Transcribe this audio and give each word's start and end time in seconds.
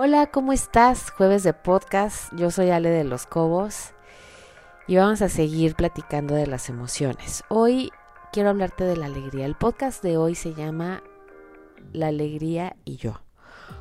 Hola, 0.00 0.28
¿cómo 0.28 0.52
estás? 0.52 1.10
Jueves 1.10 1.42
de 1.42 1.52
podcast. 1.52 2.32
Yo 2.36 2.52
soy 2.52 2.70
Ale 2.70 2.88
de 2.88 3.02
los 3.02 3.26
Cobos 3.26 3.94
y 4.86 4.94
vamos 4.94 5.22
a 5.22 5.28
seguir 5.28 5.74
platicando 5.74 6.36
de 6.36 6.46
las 6.46 6.68
emociones. 6.68 7.42
Hoy 7.48 7.90
quiero 8.30 8.50
hablarte 8.50 8.84
de 8.84 8.96
la 8.96 9.06
alegría. 9.06 9.44
El 9.44 9.56
podcast 9.56 10.00
de 10.04 10.16
hoy 10.16 10.36
se 10.36 10.54
llama 10.54 11.02
La 11.92 12.06
alegría 12.06 12.76
y 12.84 12.94
yo. 12.94 13.22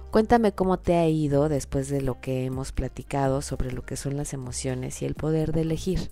Cuéntame 0.09 0.53
cómo 0.53 0.79
te 0.79 0.95
ha 0.95 1.07
ido 1.07 1.49
después 1.49 1.87
de 1.87 2.01
lo 2.01 2.19
que 2.19 2.45
hemos 2.45 2.71
platicado 2.71 3.43
sobre 3.43 3.71
lo 3.71 3.83
que 3.83 3.95
son 3.95 4.17
las 4.17 4.33
emociones 4.33 5.03
y 5.03 5.05
el 5.05 5.13
poder 5.13 5.51
de 5.51 5.61
elegir. 5.61 6.09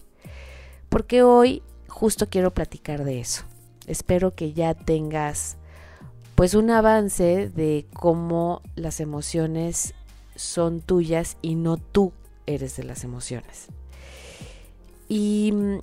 Porque 0.88 1.23
hoy 1.23 1.63
justo 1.88 2.30
quiero 2.30 2.53
platicar 2.53 3.05
de 3.05 3.22
eso. 3.22 3.45
Espero 3.88 4.35
que 4.35 4.53
ya 4.53 4.76
tengas 4.76 5.58
pues 6.35 6.53
un 6.53 6.70
avance 6.70 7.49
de 7.49 7.88
cómo 7.94 8.62
las 8.76 8.99
emociones 8.99 9.93
son 10.35 10.81
tuyas 10.81 11.38
y 11.41 11.55
no 11.55 11.77
tú 11.77 12.12
eres 12.45 12.76
de 12.76 12.84
las 12.84 13.03
emociones. 13.03 13.67
Y 15.07 15.52
mm, 15.53 15.79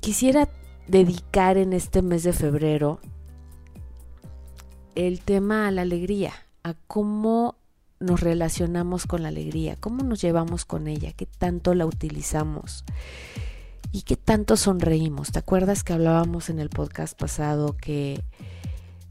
quisiera 0.00 0.48
dedicar 0.88 1.56
en 1.56 1.72
este 1.72 2.02
mes 2.02 2.24
de 2.24 2.32
febrero 2.32 3.00
el 4.96 5.20
tema 5.20 5.68
a 5.68 5.70
la 5.70 5.82
alegría, 5.82 6.32
a 6.62 6.74
cómo 6.86 7.56
nos 8.00 8.20
relacionamos 8.20 9.06
con 9.06 9.22
la 9.22 9.28
alegría, 9.28 9.76
cómo 9.76 10.04
nos 10.04 10.20
llevamos 10.20 10.64
con 10.64 10.88
ella, 10.88 11.12
qué 11.12 11.26
tanto 11.26 11.74
la 11.74 11.86
utilizamos 11.86 12.84
y 13.92 14.02
qué 14.02 14.16
tanto 14.16 14.56
sonreímos. 14.56 15.30
¿Te 15.30 15.38
acuerdas 15.38 15.84
que 15.84 15.92
hablábamos 15.92 16.50
en 16.50 16.58
el 16.58 16.68
podcast 16.68 17.18
pasado 17.18 17.76
que 17.76 18.22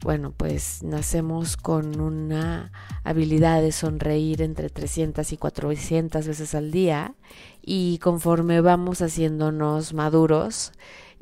bueno, 0.04 0.34
pues 0.36 0.82
nacemos 0.82 1.56
con 1.56 1.98
una 1.98 2.70
habilidad 3.04 3.62
de 3.62 3.72
sonreír 3.72 4.42
entre 4.42 4.68
300 4.68 5.32
y 5.32 5.38
400 5.38 6.28
veces 6.28 6.54
al 6.54 6.70
día 6.70 7.14
y 7.62 7.96
conforme 8.02 8.60
vamos 8.60 9.00
haciéndonos 9.00 9.94
maduros 9.94 10.72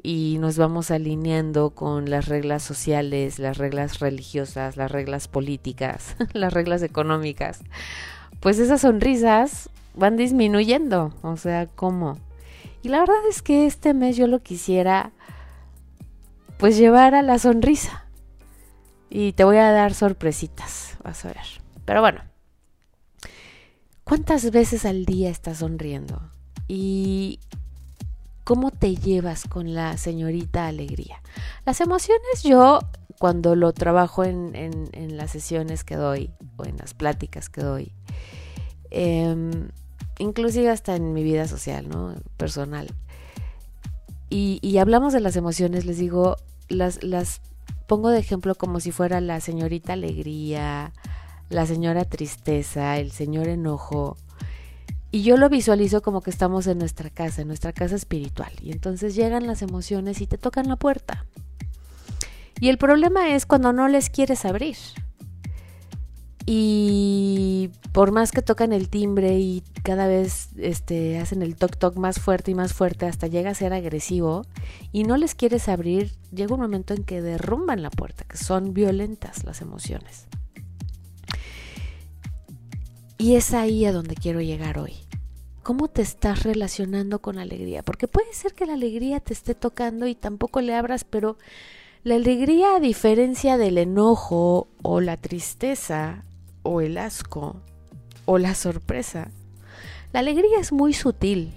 y 0.03 0.39
nos 0.41 0.59
vamos 0.59 0.91
alineando 0.91 1.71
con 1.71 2.11
las 2.11 2.27
reglas 2.27 2.65
sociales, 2.65 3.39
las 3.39 3.57
reglas 3.57 4.01
religiosas, 4.01 4.77
las 4.77 4.91
reglas 4.91 5.29
políticas, 5.29 6.17
las 6.33 6.53
reglas 6.53 6.83
económicas, 6.83 7.61
pues 8.41 8.59
esas 8.59 8.81
sonrisas 8.81 9.71
van 9.95 10.17
disminuyendo, 10.17 11.15
o 11.23 11.37
sea, 11.37 11.69
¿cómo? 11.69 12.19
Y 12.83 12.89
la 12.89 12.99
verdad 12.99 13.29
es 13.31 13.43
que 13.43 13.65
este 13.65 13.95
mes 13.95 14.17
yo 14.17 14.27
lo 14.27 14.41
quisiera 14.41 15.13
pues 16.59 16.77
llevar 16.77 17.15
a 17.15 17.23
la 17.23 17.39
sonrisa 17.39 18.03
y 19.15 19.35
te 19.35 19.45
voy 19.45 19.59
a 19.59 19.71
dar 19.71 19.93
sorpresitas, 19.93 20.97
vas 21.05 21.23
a 21.27 21.29
ver. 21.29 21.45
Pero 21.85 22.01
bueno, 22.01 22.23
¿cuántas 24.05 24.51
veces 24.51 24.87
al 24.87 25.05
día 25.05 25.29
estás 25.29 25.59
sonriendo? 25.59 26.31
¿Y 26.67 27.39
cómo 28.43 28.71
te 28.71 28.97
llevas 28.97 29.45
con 29.45 29.75
la 29.75 29.99
señorita 29.99 30.67
alegría? 30.67 31.21
Las 31.67 31.83
emociones 31.83 32.43
yo, 32.43 32.79
cuando 33.19 33.55
lo 33.55 33.75
trabajo 33.75 34.25
en, 34.25 34.89
las 35.15 35.33
sesiones 35.33 35.85
que 35.85 35.97
doy 35.97 36.31
o 36.57 36.65
en 36.65 36.79
las 36.79 36.95
pláticas 36.95 37.51
que 37.51 37.61
doy, 37.61 37.93
eh, 38.91 39.69
inclusive 40.21 40.71
hasta 40.71 40.97
en 40.97 41.13
mi 41.13 41.23
vida 41.23 41.47
social, 41.49 41.87
¿no? 41.87 42.15
Personal. 42.39 42.89
Y, 44.31 44.59
y 44.63 44.79
hablamos 44.79 45.13
de 45.13 45.21
las 45.21 45.37
emociones, 45.37 45.85
les 45.85 45.99
digo, 45.99 46.37
las, 46.71 47.05
las 47.05 47.43
pongo 47.93 48.09
de 48.09 48.21
ejemplo 48.21 48.55
como 48.55 48.81
si 48.81 48.91
fuera 48.91 49.21
la 49.21 49.39
señorita 49.43 49.93
alegría, 49.93 50.95
la 51.51 51.67
señora 51.67 52.07
tristeza, 52.07 52.97
el 52.97 53.11
señor 53.11 53.49
enojo. 53.49 54.17
Y 55.11 55.25
yo 55.25 55.37
lo 55.37 55.51
visualizo 55.51 56.01
como 56.01 56.23
que 56.23 56.31
estamos 56.31 56.67
en 56.69 56.79
nuestra 56.79 57.11
casa, 57.11 57.43
en 57.43 57.49
nuestra 57.49 57.75
casa 57.75 57.95
espiritual. 57.95 58.51
Y 58.63 58.73
entonces 58.73 59.15
llegan 59.15 59.47
las 59.47 59.61
emociones 59.61 60.23
y 60.23 60.27
te 60.27 60.39
tocan 60.39 60.69
la 60.69 60.77
puerta. 60.77 61.27
Y 62.61 62.71
el 62.71 62.79
problema 62.79 63.29
es 63.35 63.45
cuando 63.45 63.75
no 63.75 63.87
les 63.89 64.09
quieres 64.09 64.47
abrir. 64.47 64.79
Y 66.45 67.71
por 67.93 68.11
más 68.11 68.33
que 68.33 68.43
tocan 68.43 68.73
el 68.73 68.89
timbre 68.89 69.39
y 69.39 69.63
cada 69.85 70.07
vez 70.07 70.49
este, 70.57 71.19
hacen 71.19 71.43
el 71.43 71.55
toc 71.57 71.77
toc 71.77 71.97
más 71.97 72.21
fuerte 72.21 72.51
y 72.51 72.55
más 72.55 72.73
fuerte 72.73 73.07
hasta 73.07 73.29
llega 73.29 73.51
a 73.51 73.55
ser 73.55 73.73
agresivo 73.73 74.45
y 74.93 75.05
no 75.05 75.17
les 75.17 75.35
quieres 75.35 75.69
abrir, 75.69 76.13
llega 76.33 76.55
un 76.55 76.61
momento 76.61 76.95
en 76.95 77.05
que 77.05 77.23
derrumban 77.23 77.83
la 77.83 77.91
puerta, 77.91 78.25
que 78.25 78.37
son 78.37 78.75
violentas 78.75 79.45
las 79.45 79.61
emociones. 79.61 80.27
Y 83.19 83.37
es 83.37 83.55
ahí 83.55 83.85
a 83.85 83.93
donde 83.93 84.17
quiero 84.17 84.41
llegar 84.41 84.79
hoy. 84.79 84.95
¿Cómo 85.63 85.87
te 85.87 86.03
estás 86.03 86.43
relacionando 86.43 87.21
con 87.21 87.37
la 87.37 87.43
alegría? 87.43 87.85
Porque 87.85 88.09
puede 88.09 88.35
ser 88.35 88.53
que 88.53 88.67
la 88.67 88.73
alegría 88.73 89.21
te 89.21 89.33
esté 89.33 89.55
tocando 89.55 90.09
y 90.09 90.17
tampoco 90.17 90.61
le 90.61 90.75
abras, 90.75 91.05
pero 91.05 91.39
la 92.03 92.17
alegría, 92.17 92.75
a 92.75 92.81
diferencia 92.81 93.57
del 93.57 93.79
enojo 93.79 94.67
o 94.83 95.01
la 95.01 95.19
tristeza 95.19 96.25
o 96.63 96.81
el 96.81 96.99
asco 96.99 97.57
o 98.25 98.39
la 98.39 98.55
sorpresa. 98.55 99.31
La 100.13 100.21
alegría 100.21 100.59
es 100.61 100.73
muy 100.73 100.93
sutil. 100.93 101.53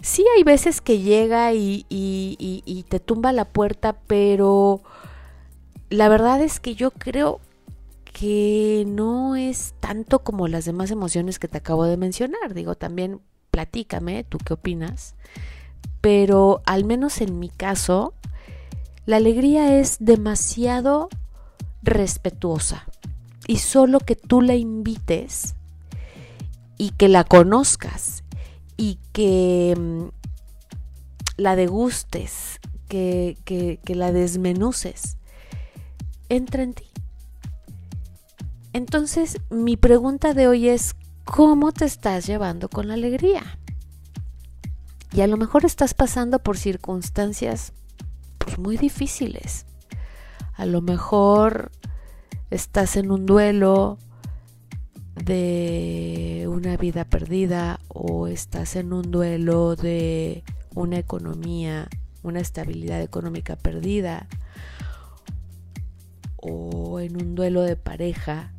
Sí 0.00 0.24
hay 0.36 0.42
veces 0.42 0.80
que 0.80 1.00
llega 1.00 1.52
y, 1.54 1.86
y, 1.88 2.84
te 2.88 3.00
tumba 3.00 3.32
la 3.32 3.46
puerta, 3.46 3.96
pero 4.06 4.82
la 5.88 6.08
verdad 6.08 6.42
es 6.42 6.60
que 6.60 6.74
yo 6.74 6.90
creo 6.90 7.40
que 8.12 8.84
no 8.86 9.34
es 9.34 9.74
tanto 9.80 10.20
como 10.20 10.46
las 10.46 10.66
demás 10.66 10.90
emociones 10.90 11.38
que 11.38 11.48
te 11.48 11.58
acabo 11.58 11.84
de 11.84 11.96
mencionar. 11.96 12.52
Digo, 12.52 12.74
también 12.74 13.20
platícame, 13.50 14.24
tú 14.24 14.38
qué 14.38 14.52
opinas. 14.52 15.14
Pero 16.02 16.60
al 16.66 16.84
menos 16.84 17.22
en 17.22 17.38
mi 17.38 17.48
caso, 17.48 18.12
la 19.06 19.16
alegría 19.16 19.78
es 19.78 19.96
demasiado 20.00 21.08
respetuosa 21.82 22.86
y 23.46 23.58
solo 23.58 24.00
que 24.00 24.16
tú 24.16 24.40
la 24.42 24.54
invites 24.54 25.54
y 26.78 26.90
que 26.90 27.08
la 27.08 27.24
conozcas 27.24 28.24
y 28.76 28.98
que 29.12 29.74
mm, 29.78 30.08
la 31.36 31.56
degustes, 31.56 32.60
que, 32.88 33.36
que 33.44 33.94
la 33.94 34.12
desmenuces, 34.12 35.16
entra 36.28 36.62
en 36.62 36.74
ti. 36.74 36.84
Entonces, 38.72 39.38
mi 39.50 39.76
pregunta 39.76 40.34
de 40.34 40.48
hoy 40.48 40.68
es, 40.68 40.96
¿cómo 41.24 41.72
te 41.72 41.84
estás 41.84 42.26
llevando 42.26 42.68
con 42.68 42.88
la 42.88 42.94
alegría? 42.94 43.58
Y 45.12 45.20
a 45.20 45.28
lo 45.28 45.36
mejor 45.36 45.64
estás 45.64 45.94
pasando 45.94 46.40
por 46.40 46.58
circunstancias 46.58 47.72
pues, 48.38 48.58
muy 48.58 48.76
difíciles. 48.76 49.64
A 50.54 50.66
lo 50.66 50.82
mejor 50.82 51.70
estás 52.54 52.96
en 52.96 53.10
un 53.10 53.26
duelo 53.26 53.98
de 55.16 56.46
una 56.48 56.76
vida 56.76 57.04
perdida 57.04 57.80
o 57.88 58.28
estás 58.28 58.76
en 58.76 58.92
un 58.92 59.10
duelo 59.10 59.74
de 59.74 60.44
una 60.74 60.98
economía, 60.98 61.88
una 62.22 62.38
estabilidad 62.38 63.02
económica 63.02 63.56
perdida 63.56 64.28
o 66.36 67.00
en 67.00 67.16
un 67.20 67.34
duelo 67.34 67.62
de 67.62 67.74
pareja. 67.74 68.52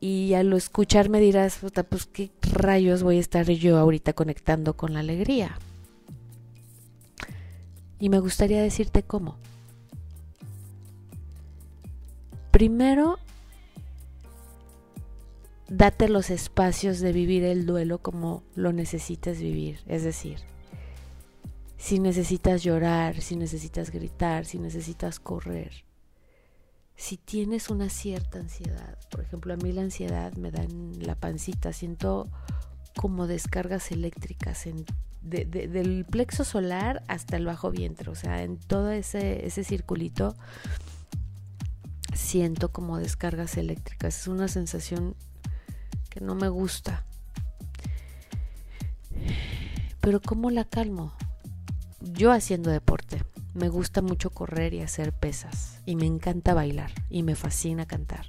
Y 0.00 0.34
al 0.34 0.52
escucharme 0.52 1.18
dirás, 1.18 1.58
pues 1.88 2.06
qué 2.06 2.30
rayos 2.42 3.02
voy 3.02 3.16
a 3.16 3.20
estar 3.20 3.46
yo 3.50 3.78
ahorita 3.78 4.12
conectando 4.12 4.76
con 4.76 4.92
la 4.92 5.00
alegría. 5.00 5.58
Y 7.98 8.08
me 8.08 8.20
gustaría 8.20 8.62
decirte 8.62 9.02
cómo. 9.02 9.36
Primero, 12.54 13.18
date 15.66 16.08
los 16.08 16.30
espacios 16.30 17.00
de 17.00 17.10
vivir 17.12 17.42
el 17.42 17.66
duelo 17.66 17.98
como 17.98 18.44
lo 18.54 18.72
necesites 18.72 19.40
vivir. 19.40 19.80
Es 19.88 20.04
decir, 20.04 20.38
si 21.78 21.98
necesitas 21.98 22.62
llorar, 22.62 23.20
si 23.20 23.34
necesitas 23.34 23.90
gritar, 23.90 24.44
si 24.44 24.60
necesitas 24.60 25.18
correr. 25.18 25.84
Si 26.94 27.16
tienes 27.16 27.70
una 27.70 27.88
cierta 27.88 28.38
ansiedad, 28.38 29.00
por 29.10 29.22
ejemplo, 29.22 29.52
a 29.52 29.56
mí 29.56 29.72
la 29.72 29.82
ansiedad 29.82 30.32
me 30.34 30.52
da 30.52 30.62
en 30.62 31.04
la 31.04 31.16
pancita, 31.16 31.72
siento 31.72 32.28
como 32.96 33.26
descargas 33.26 33.90
eléctricas 33.90 34.66
en, 34.66 34.86
del 35.22 36.06
plexo 36.08 36.44
solar 36.44 37.02
hasta 37.08 37.36
el 37.36 37.46
bajo 37.46 37.72
vientre, 37.72 38.12
o 38.12 38.14
sea, 38.14 38.44
en 38.44 38.58
todo 38.58 38.92
ese, 38.92 39.44
ese 39.44 39.64
circulito 39.64 40.36
siento 42.14 42.72
como 42.72 42.98
descargas 42.98 43.56
eléctricas. 43.56 44.20
Es 44.20 44.28
una 44.28 44.48
sensación 44.48 45.14
que 46.10 46.20
no 46.20 46.34
me 46.34 46.48
gusta. 46.48 47.04
Pero 50.00 50.20
¿cómo 50.20 50.50
la 50.50 50.64
calmo? 50.64 51.12
Yo 52.00 52.32
haciendo 52.32 52.70
deporte. 52.70 53.24
Me 53.54 53.68
gusta 53.68 54.02
mucho 54.02 54.30
correr 54.30 54.74
y 54.74 54.80
hacer 54.80 55.12
pesas. 55.12 55.80
Y 55.86 55.96
me 55.96 56.06
encanta 56.06 56.54
bailar. 56.54 56.90
Y 57.10 57.22
me 57.22 57.34
fascina 57.34 57.86
cantar. 57.86 58.26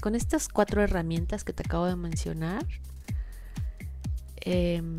con 0.00 0.14
estas 0.14 0.48
cuatro 0.48 0.80
herramientas 0.80 1.42
que 1.42 1.52
te 1.52 1.64
acabo 1.64 1.86
de 1.86 1.96
mencionar, 1.96 2.64
em, 4.36 4.96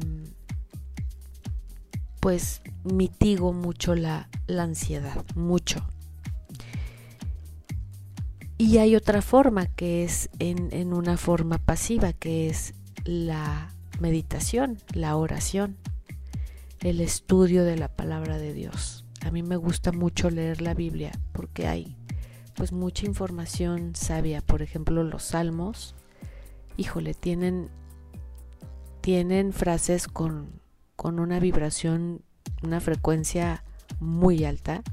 pues 2.20 2.62
mitigo 2.84 3.54
mucho 3.54 3.96
la, 3.96 4.28
la 4.48 4.64
ansiedad, 4.64 5.24
mucho. 5.36 5.88
Y 8.60 8.78
hay 8.80 8.98
otra 8.98 9.22
forma 9.22 9.68
que 9.68 10.04
es 10.04 10.30
en, 10.38 10.68
en, 10.74 10.94
una 10.94 11.16
forma 11.16 11.60
pasiva, 11.60 12.12
que 12.12 12.50
es 12.50 12.74
la 13.06 13.74
meditación, 14.02 14.78
la 14.94 15.16
oración, 15.16 15.78
el 16.82 17.00
estudio 17.00 17.64
de 17.64 17.78
la 17.78 17.88
palabra 17.88 18.38
de 18.38 18.54
Dios. 18.54 19.06
A 19.26 19.32
mí 19.32 19.44
me 19.44 19.56
gusta 19.56 19.94
mucho 19.94 20.30
leer 20.30 20.62
la 20.62 20.74
Biblia 20.74 21.14
porque 21.32 21.68
hay 21.68 21.96
pues 22.54 22.74
mucha 22.74 23.06
información 23.06 23.96
sabia, 23.96 24.42
por 24.42 24.62
ejemplo, 24.62 25.06
los 25.06 25.24
salmos. 25.24 25.96
Híjole, 26.76 27.14
tienen 27.14 27.70
tienen 29.00 29.54
frases 29.54 30.10
con, 30.10 30.62
con 30.98 31.22
una 31.22 31.40
vibración, 31.40 32.24
una 32.62 32.82
frecuencia 32.82 33.64
muy 34.02 34.44
alta. 34.44 34.84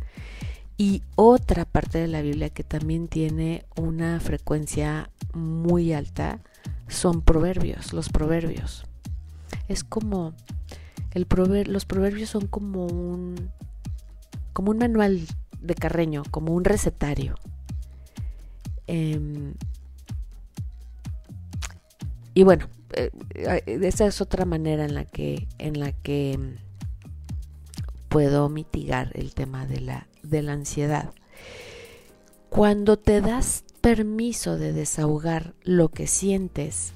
Y 0.79 1.03
otra 1.15 1.65
parte 1.65 1.99
de 1.99 2.07
la 2.07 2.21
Biblia 2.21 2.51
que 2.51 2.63
también 2.63 3.09
tiene 3.09 3.65
una 3.77 4.21
frecuencia 4.21 5.11
muy 5.33 5.93
alta 5.93 6.41
son 6.89 7.23
proverbios, 7.23 7.93
los 7.93 8.11
proverbios. 8.11 8.85
Es 9.69 9.85
como 9.85 10.35
el 11.13 11.27
los 11.69 11.87
proverbios 11.87 12.29
son 12.29 12.47
como 12.47 12.87
un 12.87 13.51
como 14.53 14.71
un 14.71 14.79
manual 14.79 15.27
de 15.61 15.75
Carreño, 15.75 16.23
como 16.31 16.55
un 16.55 16.65
recetario. 16.65 17.35
Em, 18.87 19.55
y 22.35 22.43
bueno, 22.43 22.69
eh, 22.93 23.11
eh, 23.35 23.81
esa 23.83 24.07
es 24.07 24.21
otra 24.21 24.45
manera 24.45 24.85
en 24.85 24.95
la 24.95 25.05
que, 25.05 25.49
en 25.59 25.81
la 25.81 25.93
que 25.93 26.33
em, 26.33 26.57
puedo 28.09 28.49
mitigar 28.49 29.11
el 29.15 29.35
tema 29.35 29.67
de 29.67 29.81
la, 29.81 30.07
de 30.29 30.43
la 30.43 30.53
ansiedad. 30.53 31.11
Cuando 32.49 32.99
te 32.99 33.21
das 33.21 33.65
permiso 33.81 34.57
de 34.57 34.73
desahogar 34.73 35.55
lo 35.63 35.91
que 35.91 36.07
sientes, 36.07 36.93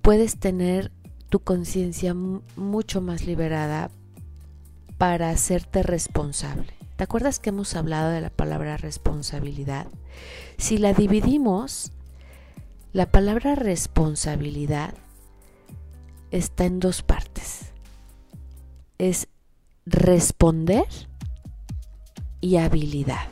puedes 0.00 0.38
tener 0.38 0.90
tu 1.28 1.40
conciencia 1.40 2.14
mucho 2.14 3.00
más 3.00 3.26
liberada 3.26 3.90
para 4.98 5.30
hacerte 5.30 5.82
responsable. 5.82 6.72
¿Te 6.96 7.04
acuerdas 7.04 7.40
que 7.40 7.50
hemos 7.50 7.74
hablado 7.74 8.10
de 8.10 8.20
la 8.20 8.30
palabra 8.30 8.76
responsabilidad? 8.76 9.86
Si 10.58 10.78
la 10.78 10.92
dividimos, 10.92 11.92
la 12.92 13.10
palabra 13.10 13.54
responsabilidad 13.54 14.94
está 16.30 16.64
en 16.64 16.80
dos 16.80 17.02
partes. 17.02 17.72
Es 18.98 19.28
responder 19.86 20.86
y 22.42 22.56
habilidad. 22.56 23.28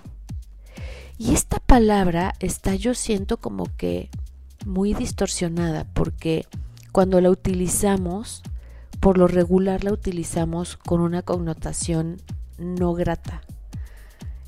Y 1.19 1.35
esta 1.35 1.59
palabra 1.59 2.33
está 2.41 2.75
yo 2.75 2.95
siento 2.95 3.37
como 3.37 3.67
que 3.77 4.09
muy 4.65 4.95
distorsionada 4.95 5.85
porque 5.93 6.47
cuando 6.93 7.21
la 7.21 7.29
utilizamos 7.29 8.43
por 9.01 9.19
lo 9.19 9.27
regular 9.27 9.83
la 9.83 9.93
utilizamos 9.93 10.77
con 10.77 11.01
una 11.01 11.23
connotación 11.23 12.19
no 12.59 12.95
grata. 12.95 13.41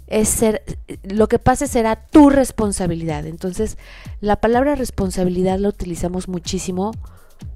Es 0.07 0.29
ser, 0.29 0.63
lo 1.03 1.27
que 1.27 1.39
pase 1.39 1.67
será 1.67 1.97
tu 1.97 2.29
responsabilidad. 2.29 3.27
Entonces, 3.27 3.79
la 4.21 4.37
palabra 4.37 4.75
responsabilidad 4.75 5.59
la 5.59 5.71
utilizamos 5.71 6.29
muchísimo 6.29 6.93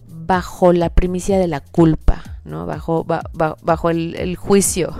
bajo 0.08 0.72
la 0.72 0.88
primicia 0.90 1.38
de 1.38 1.48
la 1.48 1.60
culpa, 1.60 2.22
¿no? 2.44 2.64
Bajo, 2.64 3.04
bajo 3.04 3.90
el, 3.90 4.36
juicio. 4.36 4.96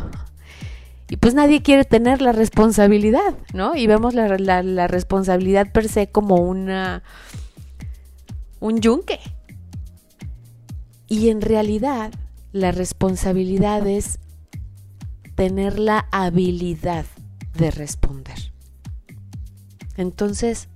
Y 1.09 1.17
pues 1.19 1.35
nadie 1.35 1.63
quiere 1.63 1.85
tener 1.85 2.21
la 2.21 2.33
responsabilidad, 2.33 3.37
¿no? 3.55 3.77
Y 3.77 3.87
vemos 3.87 4.15
la, 4.15 4.37
la 4.37 4.87
responsabilidad 4.89 5.71
per 5.73 5.89
se 5.89 6.09
como 6.09 6.37
una 6.37 7.03
un 8.59 8.81
yunque, 8.81 9.21
y 11.09 11.29
en 11.29 11.41
realidad 11.41 12.13
la 12.53 12.73
responsabilidad 12.73 13.87
es 13.87 14.19
tener 15.35 15.79
la 15.79 16.09
habilidad 16.11 17.05
de 17.55 17.71
responder. 17.71 18.53
Entonces, 19.97 20.69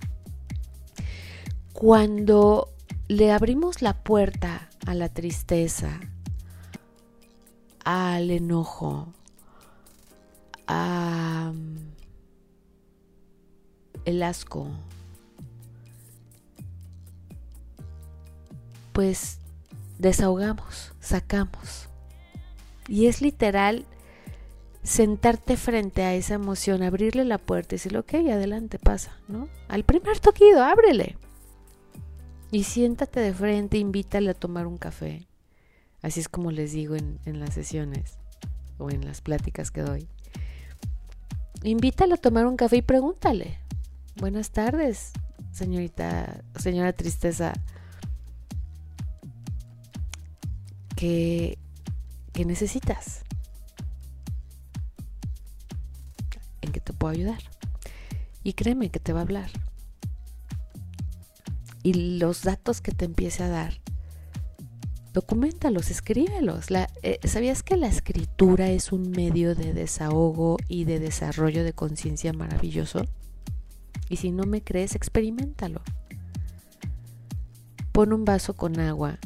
cuando 1.73 2.69
le 3.07 3.31
abrimos 3.31 3.81
la 3.81 4.03
puerta 4.03 4.69
a 4.85 4.93
la 4.93 5.09
tristeza, 5.09 5.99
al 7.83 8.31
enojo, 8.31 9.13
el 14.05 14.23
asco, 14.23 14.67
pues 18.93 19.39
desahogamos, 19.99 20.93
sacamos. 20.99 21.87
Y 22.87 23.07
es 23.07 23.21
literal 23.21 23.85
sentarte 24.83 25.55
frente 25.55 26.03
a 26.03 26.13
esa 26.13 26.33
emoción, 26.33 26.83
abrirle 26.83 27.23
la 27.23 27.37
puerta 27.37 27.75
y 27.75 27.77
decirle, 27.77 27.99
ok, 27.99 28.13
adelante, 28.31 28.79
pasa, 28.79 29.17
¿no? 29.27 29.47
Al 29.69 29.83
primer 29.83 30.19
toquido, 30.19 30.63
ábrele. 30.63 31.17
Y 32.51 32.63
siéntate 32.63 33.19
de 33.19 33.33
frente, 33.33 33.77
invítale 33.77 34.31
a 34.31 34.33
tomar 34.33 34.67
un 34.67 34.77
café. 34.77 35.27
Así 36.01 36.19
es 36.19 36.27
como 36.27 36.51
les 36.51 36.73
digo 36.73 36.95
en 36.95 37.39
las 37.39 37.53
sesiones 37.53 38.17
o 38.77 38.89
en 38.89 39.05
las 39.05 39.21
pláticas 39.21 39.71
que 39.71 39.81
doy. 39.81 40.09
Invítale 41.63 42.15
a 42.15 42.17
tomar 42.17 42.45
un 42.45 42.57
café 42.57 42.77
y 42.77 42.81
pregúntale. 42.81 43.59
Buenas 44.15 44.51
tardes, 44.51 45.11
señorita, 45.51 46.43
señora 46.57 46.93
Tristeza. 46.93 47.53
que, 51.01 52.45
necesitas. 52.45 53.23
En 56.61 56.71
que 56.71 56.79
te 56.79 56.93
puedo 56.93 57.11
ayudar. 57.11 57.41
Y 58.43 58.53
créeme 58.53 58.91
que 58.91 58.99
te 58.99 59.13
va 59.13 59.19
a 59.19 59.23
hablar. 59.23 59.49
Y 61.81 62.19
los 62.19 62.43
datos 62.43 62.81
que 62.81 62.91
te 62.91 63.05
empiece 63.05 63.43
a 63.43 63.47
dar, 63.47 63.80
documentalos, 65.13 65.91
escríbelos. 65.91 66.67
Eh, 67.03 67.19
¿Sabías 67.23 67.63
que 67.63 67.77
la 67.77 67.87
escritura 67.87 68.69
es 68.69 68.91
un 68.91 69.11
medio 69.11 69.55
de 69.55 69.73
desahogo 69.73 70.57
y 70.67 70.85
de 70.85 70.99
desarrollo 70.99 71.63
de 71.63 71.73
conciencia 71.73 72.33
maravilloso? 72.33 73.01
Y 74.09 74.17
si 74.17 74.31
no 74.31 74.43
me 74.43 74.61
crees, 74.61 74.95
experimentalo. 74.95 75.81
Pon 77.91 78.13
un 78.13 78.25
vaso 78.25 78.55
con 78.55 78.79
agua 78.79 79.19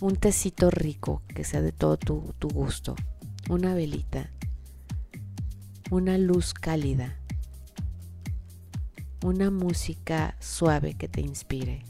un 0.00 0.16
tecito 0.16 0.70
rico 0.70 1.22
que 1.28 1.44
sea 1.44 1.62
de 1.62 1.72
todo 1.72 1.96
tu 1.96 2.48
gusto, 2.48 2.94
una 3.48 3.74
velita, 3.74 4.28
una 5.90 6.18
luz 6.18 6.52
cálida, 6.52 7.16
una 9.22 9.50
música 9.50 10.36
suave 10.40 10.94
que 10.94 11.08
te 11.08 11.22
inspire. 11.22 11.84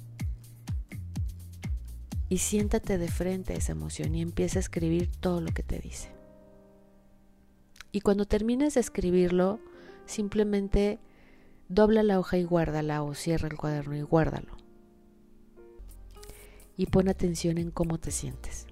Y 2.28 2.38
siéntate 2.38 2.98
de 2.98 3.08
frente 3.08 3.52
a 3.52 3.56
esa 3.56 3.72
emoción 3.72 4.14
y 4.14 4.22
empieza 4.22 4.58
a 4.58 4.60
escribir 4.60 5.10
todo 5.20 5.40
lo 5.40 5.52
que 5.52 5.62
te 5.62 5.78
dice. 5.78 6.10
Y 7.92 8.00
cuando 8.00 8.26
termines 8.26 8.74
de 8.74 8.80
escribirlo, 8.80 9.60
simplemente 10.06 10.98
dobla 11.68 12.02
la 12.02 12.18
hoja 12.18 12.38
y 12.38 12.44
guárdala 12.44 13.02
o 13.02 13.14
cierra 13.14 13.48
el 13.48 13.56
cuaderno 13.56 13.96
y 13.96 14.02
guárdalo 14.02 14.64
y 16.76 16.86
pon 16.86 17.08
atención 17.08 17.58
en 17.58 17.70
cómo 17.70 17.98
te 17.98 18.10
sientes. 18.10 18.66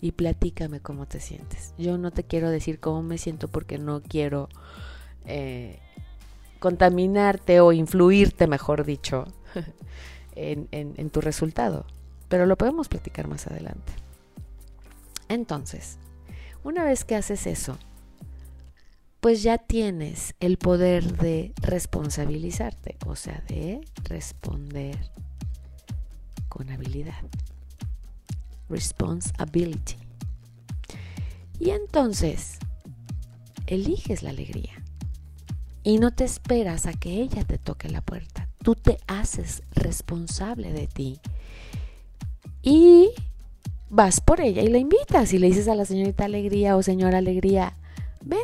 Y 0.00 0.12
platícame 0.12 0.80
cómo 0.80 1.06
te 1.06 1.20
sientes. 1.20 1.74
Yo 1.78 1.96
no 1.96 2.10
te 2.10 2.24
quiero 2.24 2.50
decir 2.50 2.78
cómo 2.78 3.02
me 3.02 3.18
siento 3.18 3.48
porque 3.48 3.78
no 3.78 4.02
quiero 4.02 4.48
eh, 5.24 5.80
contaminarte 6.60 7.60
o 7.60 7.72
influirte, 7.72 8.46
mejor 8.46 8.84
dicho, 8.84 9.24
en, 10.36 11.10
tu 11.10 11.20
resultado. 11.20 11.86
Pero 12.28 12.46
lo 12.46 12.56
podemos 12.56 12.88
platicar 12.88 13.28
más 13.28 13.46
adelante. 13.46 13.92
Entonces, 15.28 15.98
una 16.62 16.84
vez 16.84 17.04
que 17.04 17.16
haces 17.16 17.46
eso, 17.46 17.78
pues 19.20 19.42
ya 19.42 19.58
tienes 19.58 20.34
el 20.40 20.58
poder 20.58 21.16
de 21.16 21.52
responsabilizarte, 21.60 22.96
o 23.06 23.16
sea, 23.16 23.42
de 23.48 23.80
responder 24.04 25.10
con 26.48 26.70
habilidad. 26.70 27.22
Responsibility. 28.68 29.96
Y 31.58 31.70
entonces, 31.70 32.58
eliges 33.66 34.22
la 34.22 34.30
alegría. 34.30 34.82
Y 35.82 35.98
no 35.98 36.12
te 36.14 36.24
esperas 36.24 36.86
a 36.86 36.94
que 36.94 37.20
ella 37.20 37.44
te 37.44 37.58
toque 37.58 37.88
la 37.88 38.00
puerta. 38.00 38.33
Tú 38.64 38.74
te 38.74 38.96
haces 39.06 39.62
responsable 39.74 40.72
de 40.72 40.86
ti. 40.86 41.20
Y 42.62 43.10
vas 43.90 44.22
por 44.22 44.40
ella 44.40 44.62
y 44.62 44.68
la 44.68 44.78
invitas 44.78 45.34
y 45.34 45.38
le 45.38 45.48
dices 45.48 45.68
a 45.68 45.74
la 45.74 45.84
señorita 45.84 46.24
Alegría 46.24 46.74
o 46.74 46.82
señora 46.82 47.18
Alegría, 47.18 47.74
ven, 48.24 48.40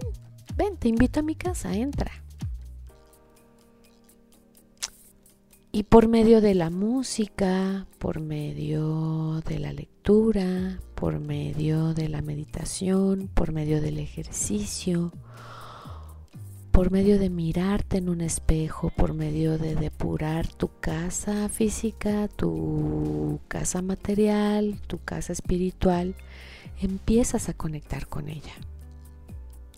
ven, 0.59 0.77
te 0.77 0.89
invito 0.89 1.21
a 1.21 1.23
mi 1.23 1.35
casa, 1.35 1.75
entra. 1.75 2.12
Y 5.73 5.85
por 5.85 6.07
medio 6.07 6.43
de 6.43 6.55
la 6.55 6.69
música, 6.69 7.87
por 7.99 8.21
medio 8.21 9.41
de 9.47 9.59
la 9.59 9.73
lectura, 9.73 10.81
por 10.97 11.19
medio 11.19 11.95
de 11.95 12.11
la 12.11 12.21
meditación, 12.21 13.31
por 13.33 13.53
medio 13.53 13.81
del 13.81 13.99
ejercicio, 13.99 15.12
por 16.73 16.91
medio 16.91 17.19
de 17.19 17.31
mirarte 17.31 17.99
en 17.99 18.09
un 18.09 18.21
espejo, 18.21 18.91
por 18.91 19.15
medio 19.15 19.59
de 19.59 19.75
depurar 19.75 20.47
tu 20.47 20.71
casa 20.81 21.49
física, 21.49 22.29
tu 22.29 23.41
casa 23.49 23.83
material, 23.83 24.81
tu 24.87 24.99
casa 24.99 25.33
espiritual, 25.33 26.15
empiezas 26.81 27.49
a 27.49 27.55
conectar 27.55 28.07
con 28.07 28.29
ella. 28.29 28.55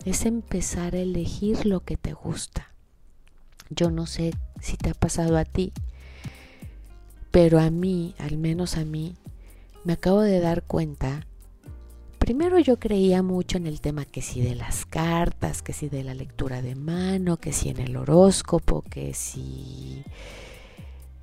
Es 0.05 0.25
empezar 0.25 0.95
a 0.95 0.99
elegir 0.99 1.65
lo 1.65 1.81
que 1.81 1.97
te 1.97 2.13
gusta. 2.13 2.73
Yo 3.69 3.89
no 3.89 4.05
sé 4.05 4.33
si 4.61 4.77
te 4.77 4.91
ha 4.91 4.93
pasado 4.93 5.37
a 5.37 5.45
ti, 5.45 5.73
pero 7.31 7.59
a 7.59 7.71
mí, 7.71 8.13
al 8.19 8.37
menos 8.37 8.77
a 8.77 8.85
mí, 8.85 9.15
me 9.83 9.93
acabo 9.93 10.21
de 10.21 10.39
dar 10.39 10.63
cuenta. 10.63 11.25
Primero 12.23 12.57
yo 12.57 12.79
creía 12.79 13.21
mucho 13.21 13.57
en 13.57 13.67
el 13.67 13.81
tema 13.81 14.05
que 14.05 14.21
si 14.21 14.39
de 14.39 14.55
las 14.55 14.85
cartas, 14.85 15.61
que 15.61 15.73
si 15.73 15.89
de 15.89 16.05
la 16.05 16.13
lectura 16.13 16.61
de 16.61 16.73
mano, 16.73 17.35
que 17.35 17.51
si 17.51 17.67
en 17.67 17.81
el 17.81 17.97
horóscopo, 17.97 18.81
que 18.89 19.13
si 19.13 20.05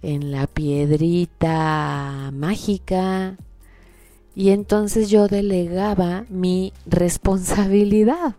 en 0.02 0.30
la 0.30 0.46
piedrita 0.46 2.28
mágica. 2.34 3.38
Y 4.34 4.50
entonces 4.50 5.08
yo 5.08 5.26
delegaba 5.26 6.26
mi 6.28 6.74
responsabilidad. 6.84 8.36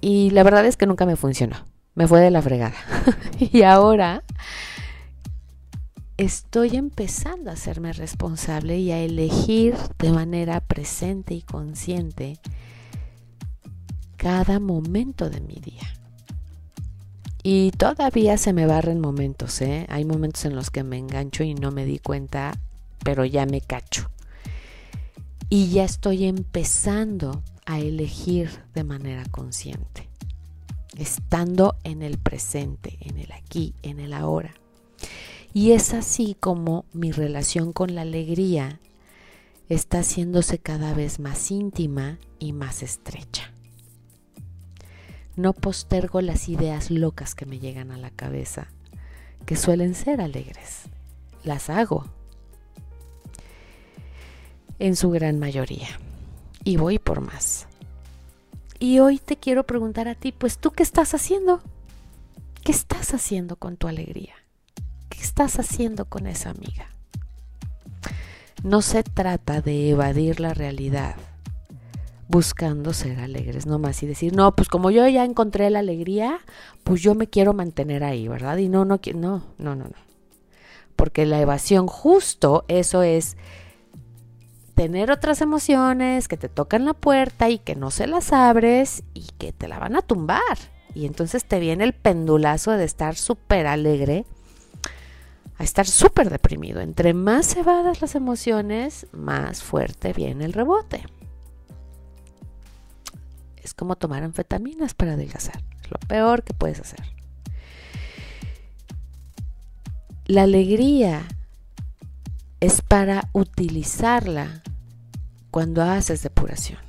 Y 0.00 0.30
la 0.30 0.44
verdad 0.44 0.66
es 0.66 0.76
que 0.76 0.86
nunca 0.86 1.04
me 1.04 1.16
funcionó 1.16 1.56
me 1.96 2.06
fue 2.06 2.20
de 2.20 2.30
la 2.30 2.42
fregada. 2.42 2.76
y 3.40 3.62
ahora 3.62 4.22
estoy 6.16 6.76
empezando 6.76 7.50
a 7.50 7.54
hacerme 7.54 7.92
responsable 7.92 8.78
y 8.78 8.90
a 8.90 9.00
elegir 9.00 9.74
de 9.98 10.12
manera 10.12 10.60
presente 10.60 11.34
y 11.34 11.42
consciente 11.42 12.38
cada 14.16 14.58
momento 14.60 15.30
de 15.30 15.40
mi 15.40 15.56
día. 15.56 15.94
Y 17.42 17.70
todavía 17.72 18.38
se 18.38 18.52
me 18.52 18.66
barren 18.66 19.00
momentos, 19.00 19.60
¿eh? 19.60 19.86
Hay 19.88 20.04
momentos 20.04 20.44
en 20.46 20.56
los 20.56 20.70
que 20.70 20.82
me 20.82 20.98
engancho 20.98 21.44
y 21.44 21.54
no 21.54 21.70
me 21.70 21.84
di 21.84 21.98
cuenta, 21.98 22.58
pero 23.04 23.24
ya 23.24 23.46
me 23.46 23.60
cacho. 23.60 24.10
Y 25.48 25.68
ya 25.68 25.84
estoy 25.84 26.24
empezando 26.24 27.42
a 27.66 27.78
elegir 27.78 28.50
de 28.74 28.82
manera 28.82 29.24
consciente 29.30 30.08
estando 30.96 31.76
en 31.84 32.02
el 32.02 32.18
presente, 32.18 32.96
en 33.00 33.18
el 33.18 33.30
aquí, 33.32 33.74
en 33.82 34.00
el 34.00 34.12
ahora. 34.12 34.54
Y 35.52 35.72
es 35.72 35.94
así 35.94 36.36
como 36.38 36.84
mi 36.92 37.12
relación 37.12 37.72
con 37.72 37.94
la 37.94 38.02
alegría 38.02 38.80
está 39.68 40.00
haciéndose 40.00 40.58
cada 40.58 40.94
vez 40.94 41.18
más 41.18 41.50
íntima 41.50 42.18
y 42.38 42.52
más 42.52 42.82
estrecha. 42.82 43.52
No 45.34 45.52
postergo 45.52 46.20
las 46.20 46.48
ideas 46.48 46.90
locas 46.90 47.34
que 47.34 47.46
me 47.46 47.58
llegan 47.58 47.90
a 47.90 47.98
la 47.98 48.10
cabeza, 48.10 48.68
que 49.44 49.56
suelen 49.56 49.94
ser 49.94 50.20
alegres. 50.20 50.84
Las 51.44 51.68
hago. 51.68 52.06
En 54.78 54.96
su 54.96 55.10
gran 55.10 55.38
mayoría. 55.38 55.88
Y 56.64 56.76
voy 56.78 56.98
por 56.98 57.20
más. 57.20 57.66
Y 58.78 58.98
hoy 58.98 59.18
te 59.18 59.36
quiero 59.36 59.64
preguntar 59.64 60.08
a 60.08 60.14
ti, 60.14 60.32
pues 60.32 60.58
tú 60.58 60.70
qué 60.70 60.82
estás 60.82 61.14
haciendo? 61.14 61.62
¿Qué 62.62 62.72
estás 62.72 63.14
haciendo 63.14 63.56
con 63.56 63.76
tu 63.76 63.88
alegría? 63.88 64.34
¿Qué 65.16 65.22
estás 65.22 65.58
haciendo 65.58 66.04
con 66.04 66.26
esa 66.26 66.50
amiga? 66.50 66.90
No 68.62 68.82
se 68.82 69.02
trata 69.02 69.62
de 69.62 69.90
evadir 69.90 70.40
la 70.40 70.52
realidad 70.52 71.16
buscando 72.28 72.92
ser 72.92 73.20
alegres 73.20 73.66
nomás 73.66 74.02
y 74.02 74.06
decir, 74.06 74.34
no, 74.34 74.54
pues 74.54 74.68
como 74.68 74.90
yo 74.90 75.06
ya 75.08 75.24
encontré 75.24 75.70
la 75.70 75.78
alegría, 75.78 76.40
pues 76.84 77.00
yo 77.00 77.14
me 77.14 77.28
quiero 77.28 77.54
mantener 77.54 78.04
ahí, 78.04 78.28
¿verdad? 78.28 78.58
Y 78.58 78.68
no, 78.68 78.84
no, 78.84 79.00
no, 79.14 79.42
no, 79.58 79.74
no, 79.74 79.74
no. 79.76 80.06
Porque 80.96 81.24
la 81.24 81.40
evasión 81.40 81.86
justo, 81.86 82.64
eso 82.68 83.02
es 83.02 83.36
tener 84.74 85.10
otras 85.10 85.40
emociones 85.40 86.28
que 86.28 86.36
te 86.36 86.48
tocan 86.50 86.84
la 86.84 86.92
puerta 86.92 87.48
y 87.48 87.58
que 87.58 87.74
no 87.74 87.90
se 87.90 88.06
las 88.06 88.32
abres 88.32 89.02
y 89.14 89.26
que 89.38 89.52
te 89.52 89.68
la 89.68 89.78
van 89.78 89.96
a 89.96 90.02
tumbar. 90.02 90.58
Y 90.94 91.06
entonces 91.06 91.44
te 91.44 91.60
viene 91.60 91.84
el 91.84 91.94
pendulazo 91.94 92.72
de 92.72 92.84
estar 92.84 93.14
súper 93.16 93.66
alegre 93.66 94.26
a 95.58 95.64
estar 95.64 95.86
súper 95.86 96.30
deprimido. 96.30 96.80
Entre 96.80 97.14
más 97.14 97.56
evadas 97.56 98.00
las 98.00 98.14
emociones, 98.14 99.06
más 99.12 99.62
fuerte 99.62 100.12
viene 100.12 100.44
el 100.44 100.52
rebote. 100.52 101.04
Es 103.62 103.74
como 103.74 103.96
tomar 103.96 104.22
anfetaminas 104.22 104.94
para 104.94 105.14
adelgazar. 105.14 105.62
Es 105.82 105.90
lo 105.90 105.98
peor 106.06 106.42
que 106.42 106.54
puedes 106.54 106.80
hacer. 106.80 107.00
La 110.26 110.42
alegría 110.42 111.26
es 112.60 112.82
para 112.82 113.28
utilizarla 113.32 114.62
cuando 115.50 115.82
haces 115.82 116.22
depuración. 116.22 116.80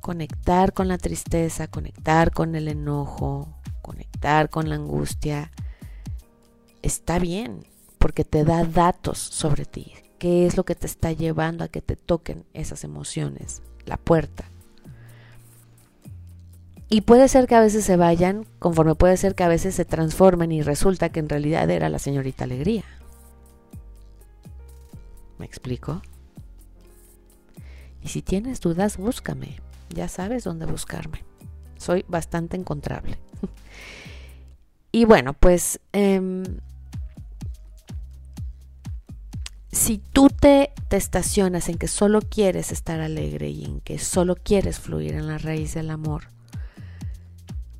Conectar 0.00 0.72
con 0.72 0.88
la 0.88 0.98
tristeza, 0.98 1.66
conectar 1.66 2.30
con 2.30 2.54
el 2.54 2.68
enojo, 2.68 3.48
conectar 3.82 4.50
con 4.50 4.68
la 4.68 4.76
angustia, 4.76 5.50
está 6.82 7.18
bien, 7.18 7.66
porque 8.04 8.26
te 8.26 8.44
da 8.44 8.66
datos 8.66 9.16
sobre 9.16 9.64
ti. 9.64 9.94
¿Qué 10.18 10.44
es 10.44 10.58
lo 10.58 10.66
que 10.66 10.74
te 10.74 10.86
está 10.86 11.10
llevando 11.12 11.64
a 11.64 11.68
que 11.68 11.80
te 11.80 11.96
toquen 11.96 12.44
esas 12.52 12.84
emociones? 12.84 13.62
La 13.86 13.96
puerta. 13.96 14.44
Y 16.90 17.00
puede 17.00 17.28
ser 17.28 17.46
que 17.46 17.54
a 17.54 17.60
veces 17.60 17.82
se 17.82 17.96
vayan, 17.96 18.44
conforme 18.58 18.94
puede 18.94 19.16
ser 19.16 19.34
que 19.34 19.42
a 19.42 19.48
veces 19.48 19.74
se 19.74 19.86
transformen 19.86 20.52
y 20.52 20.60
resulta 20.60 21.08
que 21.08 21.20
en 21.20 21.30
realidad 21.30 21.70
era 21.70 21.88
la 21.88 21.98
señorita 21.98 22.44
Alegría. 22.44 22.84
¿Me 25.38 25.46
explico? 25.46 26.02
Y 28.02 28.08
si 28.08 28.20
tienes 28.20 28.60
dudas, 28.60 28.98
búscame. 28.98 29.56
Ya 29.88 30.08
sabes 30.08 30.44
dónde 30.44 30.66
buscarme. 30.66 31.24
Soy 31.78 32.04
bastante 32.06 32.58
encontrable. 32.58 33.18
y 34.92 35.06
bueno, 35.06 35.32
pues 35.32 35.80
em, 35.94 36.44
si 39.74 39.98
tú 39.98 40.28
te, 40.28 40.72
te 40.88 40.96
estacionas 40.96 41.68
en 41.68 41.78
que 41.78 41.88
solo 41.88 42.20
quieres 42.20 42.70
estar 42.70 43.00
alegre 43.00 43.50
y 43.50 43.64
en 43.64 43.80
que 43.80 43.98
solo 43.98 44.36
quieres 44.36 44.78
fluir 44.78 45.14
en 45.14 45.26
la 45.26 45.36
raíz 45.36 45.74
del 45.74 45.90
amor, 45.90 46.28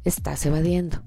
estás 0.02 0.44
evadiendo. 0.44 1.00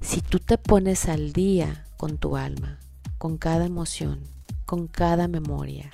Si 0.00 0.20
tú 0.20 0.40
te 0.40 0.58
pones 0.58 1.08
al 1.08 1.32
día 1.32 1.86
con 1.96 2.18
tu 2.18 2.36
alma, 2.36 2.80
con 3.16 3.38
cada 3.38 3.64
emoción, 3.64 4.24
con 4.66 4.88
cada 4.88 5.28
memoria, 5.28 5.90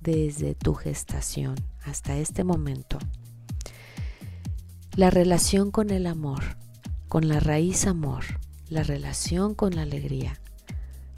desde 0.00 0.54
tu 0.54 0.74
gestación 0.74 1.56
hasta 1.84 2.16
este 2.16 2.44
momento, 2.44 2.98
la 4.94 5.10
relación 5.10 5.72
con 5.72 5.90
el 5.90 6.06
amor, 6.06 6.56
con 7.08 7.26
la 7.28 7.40
raíz 7.40 7.86
amor, 7.86 8.24
la 8.68 8.84
relación 8.84 9.54
con 9.54 9.74
la 9.74 9.82
alegría, 9.82 10.41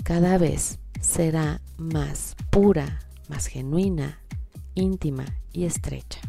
cada 0.04 0.36
vez 0.36 0.78
será 1.00 1.62
más 1.78 2.36
pura, 2.50 3.00
más 3.28 3.46
genuina, 3.46 4.20
íntima 4.74 5.24
y 5.50 5.64
estrecha. 5.64 6.20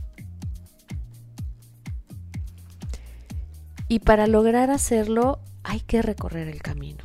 Y 3.89 3.99
para 3.99 4.27
lograr 4.27 4.71
hacerlo 4.71 5.39
hay 5.63 5.81
que 5.81 6.01
recorrer 6.01 6.47
el 6.47 6.61
camino. 6.61 7.03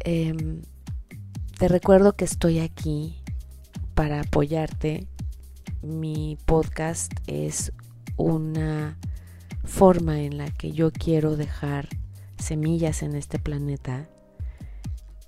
Em, 0.00 0.60
te 1.58 1.68
recuerdo 1.68 2.14
que 2.14 2.26
estoy 2.26 2.58
aquí 2.60 3.16
para 3.94 4.20
apoyarte. 4.20 5.08
Mi 5.80 6.36
podcast 6.44 7.12
es 7.26 7.72
una 8.18 8.98
forma 9.64 10.20
en 10.20 10.36
la 10.36 10.50
que 10.50 10.72
yo 10.72 10.92
quiero 10.92 11.36
dejar 11.36 11.88
semillas 12.36 13.02
en 13.02 13.14
este 13.14 13.38
planeta 13.38 14.06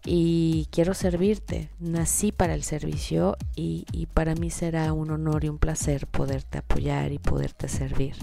y 0.05 0.69
quiero 0.71 0.95
servirte. 0.95 1.71
Nací 1.79 2.33
para 2.33 2.55
el 2.55 2.63
servicio 2.63 3.37
y, 3.55 3.85
para 4.15 4.35
mí 4.35 4.51
será 4.51 4.93
un 4.93 5.11
honor 5.11 5.45
y 5.45 5.49
un 5.49 5.59
placer 5.59 6.07
poderte 6.07 6.59
apoyar 6.59 7.13
y 7.13 7.19
poderte 7.19 7.69
servir. 7.69 8.17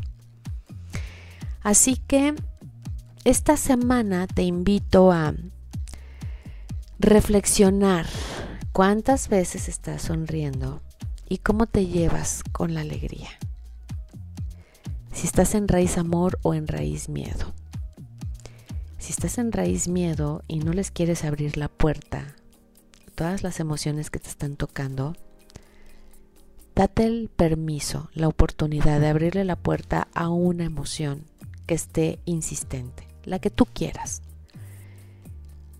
Así 1.61 1.97
que 2.07 2.33
esta 3.23 3.57
semana 3.57 4.27
te 4.27 4.43
invito 4.43 5.11
a 5.11 5.33
reflexionar 6.99 8.05
cuántas 8.71 9.27
veces 9.27 9.67
estás 9.67 10.03
sonriendo 10.03 10.81
y 11.29 11.39
cómo 11.39 11.67
te 11.67 11.85
llevas 11.85 12.43
con 12.51 12.73
la 12.73 12.81
alegría. 12.81 13.29
Si 15.11 15.27
estás 15.27 15.55
en 15.55 15.67
raíz 15.67 15.97
amor 15.97 16.39
o 16.41 16.53
en 16.53 16.67
raíz 16.67 17.09
miedo. 17.09 17.56
Si 19.07 19.13
estás 19.13 19.37
en 19.37 19.53
raíz 19.53 19.87
miedo 19.87 20.43
y 20.49 20.59
no 20.59 20.73
les 20.73 20.91
quieres 20.91 21.23
abrir 21.23 21.55
la 21.55 21.69
puerta, 21.69 22.35
todas 23.15 23.41
las 23.41 23.61
emociones 23.61 24.09
que 24.09 24.19
te 24.19 24.27
están 24.27 24.57
tocando, 24.57 25.15
date 26.75 27.05
el 27.05 27.29
permiso, 27.33 28.09
la 28.13 28.27
oportunidad 28.27 28.99
de 28.99 29.07
abrirle 29.07 29.45
la 29.45 29.55
puerta 29.55 30.09
a 30.13 30.27
una 30.27 30.65
emoción 30.65 31.23
que 31.65 31.75
esté 31.75 32.19
insistente, 32.25 33.07
la 33.23 33.39
que 33.39 33.49
tú 33.49 33.65
quieras. 33.65 34.23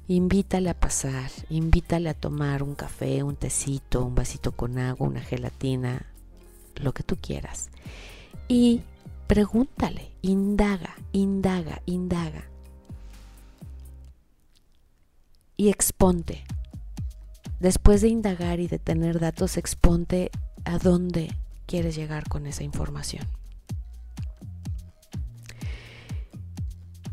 Invítale 0.07 0.69
a 0.69 0.79
pasar, 0.79 1.29
invítale 1.49 2.07
a 2.07 2.13
tomar 2.13 2.63
un 2.63 2.75
café, 2.75 3.23
un 3.23 3.35
tecito, 3.35 4.05
un 4.05 4.15
vasito 4.15 4.53
con 4.53 4.77
agua, 4.79 5.05
una 5.05 5.19
gelatina, 5.19 6.05
lo 6.77 6.93
que 6.93 7.03
tú 7.03 7.17
quieras. 7.17 7.71
Y 8.47 8.83
pregúntale, 9.27 10.13
indaga, 10.21 10.95
indaga, 11.11 11.81
indaga. 11.85 12.45
Y 15.57 15.69
exponte. 15.69 16.45
Después 17.59 18.01
de 18.01 18.07
indagar 18.07 18.59
y 18.59 18.67
de 18.67 18.79
tener 18.79 19.19
datos, 19.19 19.57
exponte 19.57 20.31
a 20.63 20.77
dónde 20.77 21.35
quieres 21.65 21.95
llegar 21.95 22.29
con 22.29 22.45
esa 22.47 22.63
información. 22.63 23.25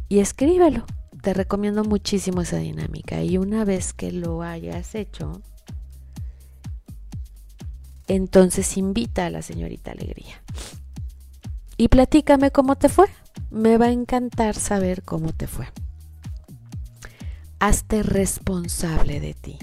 Y 0.08 0.18
escríbelo 0.20 0.84
te 1.24 1.32
recomiendo 1.32 1.84
muchísimo 1.84 2.42
esa 2.42 2.58
dinámica 2.58 3.22
y 3.22 3.38
una 3.38 3.64
vez 3.64 3.94
que 3.94 4.12
lo 4.12 4.42
hayas 4.42 4.94
hecho, 4.94 5.40
entonces 8.08 8.76
invita 8.76 9.24
a 9.24 9.30
la 9.30 9.40
señorita 9.40 9.92
Alegría. 9.92 10.42
Y 11.78 11.88
platícame 11.88 12.50
cómo 12.50 12.76
te 12.76 12.90
fue. 12.90 13.06
Me 13.50 13.78
va 13.78 13.86
a 13.86 13.92
encantar 13.92 14.54
saber 14.54 15.02
cómo 15.02 15.32
te 15.32 15.46
fue. 15.46 15.66
Hazte 17.58 18.02
responsable 18.02 19.20
de 19.20 19.34
ti. 19.34 19.58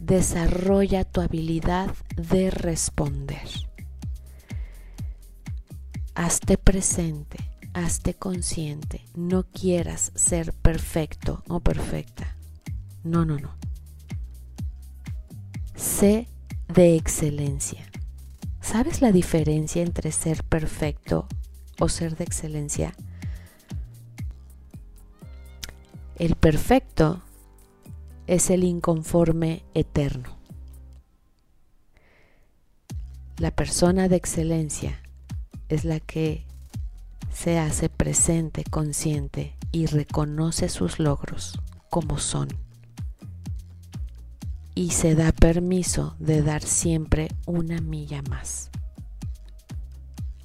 Desarrolla 0.00 1.04
tu 1.04 1.20
habilidad 1.20 1.90
de 2.16 2.50
responder. 2.50 3.48
Hazte 6.14 6.56
presente 6.56 7.56
hazte 7.76 8.14
consciente, 8.14 9.04
no 9.14 9.42
quieras 9.42 10.10
ser 10.14 10.54
perfecto 10.54 11.42
o 11.46 11.60
perfecta. 11.60 12.34
No, 13.04 13.26
no, 13.26 13.38
no. 13.38 13.54
Sé 15.74 16.26
de 16.72 16.96
excelencia. 16.96 17.84
¿Sabes 18.62 19.02
la 19.02 19.12
diferencia 19.12 19.82
entre 19.82 20.10
ser 20.10 20.42
perfecto 20.42 21.28
o 21.78 21.90
ser 21.90 22.16
de 22.16 22.24
excelencia? 22.24 22.94
El 26.18 26.34
perfecto 26.34 27.22
es 28.26 28.48
el 28.48 28.64
inconforme 28.64 29.64
eterno. 29.74 30.38
La 33.36 33.50
persona 33.50 34.08
de 34.08 34.16
excelencia 34.16 35.02
es 35.68 35.84
la 35.84 36.00
que 36.00 36.46
se 37.30 37.58
hace 37.58 37.90
presente, 37.90 38.64
consciente 38.64 39.56
y 39.72 39.84
reconoce 39.84 40.70
sus 40.70 40.98
logros 40.98 41.60
como 41.90 42.16
son. 42.18 42.48
Y 44.74 44.92
se 44.92 45.14
da 45.16 45.32
permiso 45.32 46.16
de 46.18 46.40
dar 46.40 46.62
siempre 46.62 47.28
una 47.44 47.82
milla 47.82 48.22
más. 48.22 48.70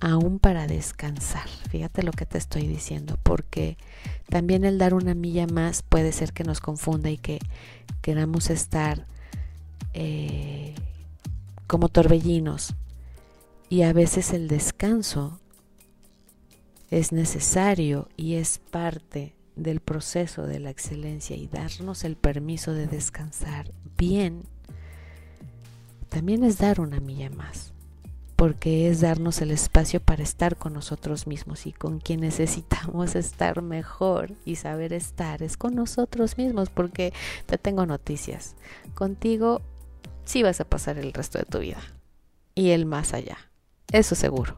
Aún 0.01 0.39
para 0.39 0.67
descansar. 0.67 1.47
Fíjate 1.69 2.03
lo 2.03 2.11
que 2.11 2.25
te 2.25 2.37
estoy 2.37 2.67
diciendo, 2.67 3.17
porque 3.23 3.77
también 4.29 4.65
el 4.65 4.77
dar 4.77 4.93
una 4.93 5.13
milla 5.13 5.47
más 5.47 5.83
puede 5.83 6.11
ser 6.11 6.33
que 6.33 6.43
nos 6.43 6.59
confunda 6.59 7.09
y 7.09 7.17
que 7.17 7.39
queramos 8.01 8.49
estar 8.49 9.05
eh, 9.93 10.75
como 11.67 11.87
torbellinos. 11.87 12.73
Y 13.69 13.83
a 13.83 13.93
veces 13.93 14.33
el 14.33 14.49
descanso 14.49 15.39
es 16.89 17.13
necesario 17.13 18.09
y 18.17 18.35
es 18.35 18.57
parte 18.57 19.33
del 19.55 19.79
proceso 19.79 20.45
de 20.45 20.59
la 20.59 20.69
excelencia 20.69 21.35
y 21.35 21.47
darnos 21.47 22.03
el 22.03 22.15
permiso 22.15 22.73
de 22.73 22.87
descansar 22.87 23.71
bien, 23.97 24.43
también 26.09 26.43
es 26.43 26.57
dar 26.57 26.81
una 26.81 26.99
milla 26.99 27.29
más, 27.29 27.73
porque 28.41 28.89
es 28.89 29.01
darnos 29.01 29.39
el 29.43 29.51
espacio 29.51 29.99
para 29.99 30.23
estar 30.23 30.57
con 30.57 30.73
nosotros 30.73 31.27
mismos 31.27 31.67
y 31.67 31.73
con 31.73 31.99
quien 31.99 32.21
necesitamos 32.21 33.13
estar 33.13 33.61
mejor 33.61 34.31
y 34.45 34.55
saber 34.55 34.93
estar 34.93 35.43
es 35.43 35.57
con 35.57 35.75
nosotros 35.75 36.39
mismos, 36.39 36.71
porque 36.71 37.13
te 37.45 37.59
tengo 37.59 37.85
noticias, 37.85 38.55
contigo 38.95 39.61
sí 40.25 40.41
vas 40.41 40.59
a 40.59 40.65
pasar 40.65 40.97
el 40.97 41.13
resto 41.13 41.37
de 41.37 41.45
tu 41.45 41.59
vida 41.59 41.77
y 42.55 42.71
el 42.71 42.87
más 42.87 43.13
allá, 43.13 43.37
eso 43.91 44.15
seguro. 44.15 44.57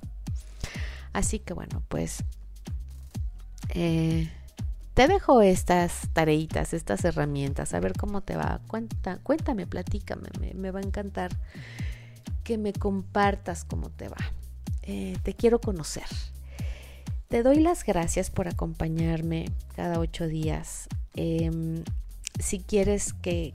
Así 1.12 1.40
que 1.40 1.54
bueno, 1.54 1.84
pues 1.90 2.24
eh, 3.72 4.32
te 4.94 5.10
dejo 5.10 5.42
estas 5.42 6.08
tareitas, 6.14 6.74
estas 6.74 7.04
herramientas, 7.04 7.74
a 7.74 7.82
ver 7.82 7.92
cómo 8.00 8.22
te 8.22 8.38
va. 8.38 8.62
Cuenta, 8.68 9.18
cuéntame, 9.24 9.68
platícame, 9.68 10.30
me, 10.56 10.72
va 10.72 10.80
a 10.80 10.84
encantar 10.84 11.32
que 12.44 12.58
me 12.58 12.74
compartas 12.74 13.66
cómo 13.66 13.90
te 13.90 14.08
va. 14.08 14.18
Eh, 14.84 15.18
te 15.24 15.34
quiero 15.34 15.60
conocer. 15.60 16.06
Te 17.28 17.42
doy 17.42 17.60
las 17.60 17.84
gracias 17.84 18.30
por 18.30 18.48
acompañarme 18.48 19.46
cada 19.76 20.00
ocho 20.00 20.28
días. 20.28 20.88
Em, 21.16 21.84
si 22.40 22.60
quieres 22.60 23.14
que, 23.14 23.54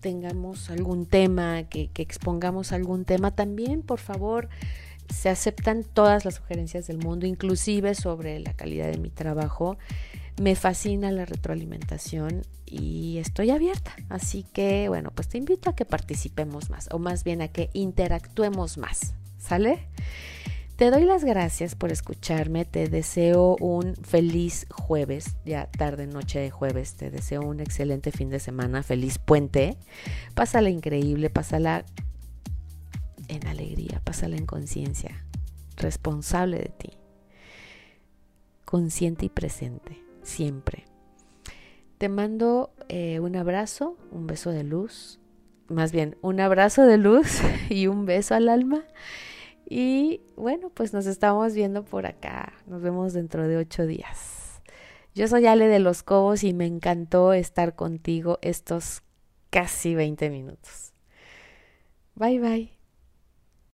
tengamos 0.00 0.70
algún 0.70 1.06
tema, 1.06 1.64
que, 1.64 1.88
que 1.88 2.02
expongamos 2.02 2.72
algún 2.72 3.04
tema, 3.04 3.32
también 3.32 3.82
por 3.82 3.98
favor 3.98 4.48
se 5.12 5.28
aceptan 5.28 5.84
todas 5.84 6.24
las 6.24 6.36
sugerencias 6.36 6.86
del 6.86 6.98
mundo, 6.98 7.26
inclusive 7.26 7.94
sobre 7.94 8.38
la 8.40 8.54
calidad 8.54 8.90
de 8.90 8.98
mi 8.98 9.10
trabajo. 9.10 9.76
Me 10.40 10.54
fascina 10.54 11.10
la 11.10 11.24
retroalimentación 11.24 12.42
y 12.64 13.18
estoy 13.18 13.50
abierta. 13.50 13.94
Así 14.08 14.44
que, 14.52 14.88
bueno, 14.88 15.10
pues 15.14 15.28
te 15.28 15.38
invito 15.38 15.70
a 15.70 15.74
que 15.74 15.84
participemos 15.84 16.70
más, 16.70 16.88
o 16.92 16.98
más 16.98 17.24
bien 17.24 17.42
a 17.42 17.48
que 17.48 17.70
interactuemos 17.72 18.78
más. 18.78 19.14
¿Sale? 19.38 19.88
Te 20.78 20.92
doy 20.92 21.04
las 21.04 21.24
gracias 21.24 21.74
por 21.74 21.90
escucharme, 21.90 22.64
te 22.64 22.88
deseo 22.88 23.56
un 23.58 23.96
feliz 23.96 24.64
jueves, 24.70 25.34
ya 25.44 25.66
tarde, 25.66 26.06
noche 26.06 26.38
de 26.38 26.50
jueves, 26.52 26.94
te 26.94 27.10
deseo 27.10 27.42
un 27.42 27.58
excelente 27.58 28.12
fin 28.12 28.30
de 28.30 28.38
semana, 28.38 28.84
feliz 28.84 29.18
puente, 29.18 29.76
pásala 30.34 30.70
increíble, 30.70 31.30
pásala 31.30 31.84
en 33.26 33.44
alegría, 33.48 34.00
pásala 34.04 34.36
en 34.36 34.46
conciencia, 34.46 35.24
responsable 35.76 36.58
de 36.58 36.68
ti, 36.68 36.90
consciente 38.64 39.26
y 39.26 39.30
presente, 39.30 39.98
siempre. 40.28 40.84
Te 41.98 42.08
mando 42.08 42.70
eh, 42.88 43.18
un 43.18 43.34
abrazo, 43.34 43.96
un 44.12 44.26
beso 44.26 44.50
de 44.50 44.62
luz, 44.62 45.18
más 45.68 45.90
bien 45.92 46.16
un 46.22 46.40
abrazo 46.40 46.86
de 46.86 46.98
luz 46.98 47.40
y 47.70 47.88
un 47.88 48.06
beso 48.06 48.34
al 48.34 48.48
alma. 48.48 48.84
Y 49.68 50.22
bueno, 50.36 50.70
pues 50.70 50.94
nos 50.94 51.06
estamos 51.06 51.54
viendo 51.54 51.84
por 51.84 52.06
acá. 52.06 52.52
Nos 52.66 52.80
vemos 52.80 53.12
dentro 53.12 53.46
de 53.46 53.58
ocho 53.58 53.86
días. 53.86 54.62
Yo 55.14 55.28
soy 55.28 55.46
Ale 55.46 55.66
de 55.66 55.80
los 55.80 56.02
Cobos 56.02 56.44
y 56.44 56.54
me 56.54 56.66
encantó 56.66 57.32
estar 57.32 57.74
contigo 57.74 58.38
estos 58.40 59.02
casi 59.50 59.94
20 59.94 60.30
minutos. 60.30 60.92
Bye 62.14 62.38
bye. 62.38 62.77